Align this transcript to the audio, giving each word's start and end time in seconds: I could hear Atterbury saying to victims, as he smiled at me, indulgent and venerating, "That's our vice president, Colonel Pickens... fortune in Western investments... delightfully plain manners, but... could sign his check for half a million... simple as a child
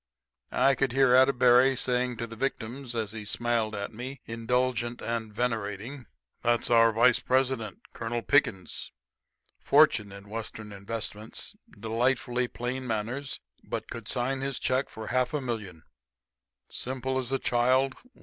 I 0.55 0.73
could 0.73 0.93
hear 0.93 1.13
Atterbury 1.13 1.75
saying 1.75 2.17
to 2.17 2.25
victims, 2.25 2.95
as 2.95 3.11
he 3.11 3.23
smiled 3.23 3.75
at 3.75 3.93
me, 3.93 4.19
indulgent 4.25 4.99
and 4.99 5.31
venerating, 5.31 6.07
"That's 6.41 6.71
our 6.71 6.91
vice 6.91 7.19
president, 7.19 7.81
Colonel 7.93 8.23
Pickens... 8.23 8.91
fortune 9.59 10.11
in 10.11 10.27
Western 10.27 10.71
investments... 10.71 11.55
delightfully 11.79 12.47
plain 12.47 12.87
manners, 12.87 13.41
but... 13.63 13.91
could 13.91 14.07
sign 14.07 14.41
his 14.41 14.57
check 14.57 14.89
for 14.89 15.05
half 15.05 15.35
a 15.35 15.39
million... 15.39 15.83
simple 16.67 17.19
as 17.19 17.31
a 17.31 17.37
child 17.37 17.93